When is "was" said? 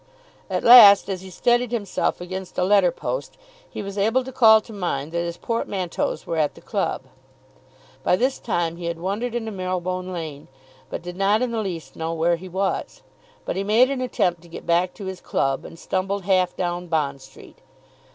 3.83-3.99, 12.49-13.03